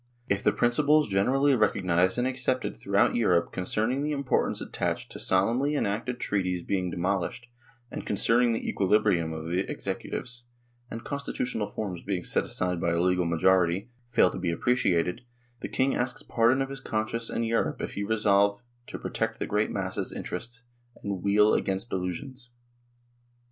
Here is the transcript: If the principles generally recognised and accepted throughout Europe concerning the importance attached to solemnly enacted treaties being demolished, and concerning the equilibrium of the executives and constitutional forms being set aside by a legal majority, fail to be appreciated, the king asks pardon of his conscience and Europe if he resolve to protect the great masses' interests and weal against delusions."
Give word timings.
If 0.27 0.41
the 0.41 0.51
principles 0.51 1.07
generally 1.07 1.55
recognised 1.55 2.17
and 2.17 2.25
accepted 2.27 2.75
throughout 2.75 3.13
Europe 3.13 3.51
concerning 3.53 4.01
the 4.01 4.13
importance 4.13 4.59
attached 4.59 5.11
to 5.11 5.19
solemnly 5.19 5.75
enacted 5.75 6.19
treaties 6.19 6.63
being 6.63 6.89
demolished, 6.89 7.45
and 7.91 8.03
concerning 8.03 8.51
the 8.51 8.67
equilibrium 8.67 9.31
of 9.31 9.45
the 9.45 9.59
executives 9.69 10.41
and 10.89 11.03
constitutional 11.03 11.67
forms 11.67 12.01
being 12.01 12.23
set 12.23 12.45
aside 12.45 12.81
by 12.81 12.89
a 12.89 12.99
legal 12.99 13.25
majority, 13.25 13.89
fail 14.09 14.31
to 14.31 14.39
be 14.39 14.49
appreciated, 14.49 15.21
the 15.59 15.69
king 15.69 15.93
asks 15.95 16.23
pardon 16.23 16.63
of 16.63 16.69
his 16.69 16.79
conscience 16.79 17.29
and 17.29 17.45
Europe 17.45 17.79
if 17.79 17.91
he 17.91 18.01
resolve 18.03 18.59
to 18.87 18.97
protect 18.97 19.37
the 19.37 19.45
great 19.45 19.69
masses' 19.69 20.11
interests 20.11 20.63
and 21.03 21.21
weal 21.21 21.53
against 21.53 21.91
delusions." 21.91 22.49